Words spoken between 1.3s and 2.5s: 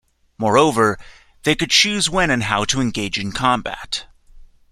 they could choose when and